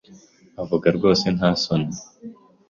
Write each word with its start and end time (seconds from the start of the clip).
Avuga 0.61 0.87
rwose 0.97 1.25
nta 1.35 1.49
soni 1.61 1.93